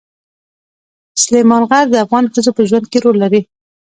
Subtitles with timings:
[1.23, 3.41] سلیمان غر د افغان ښځو په ژوند کې رول لري.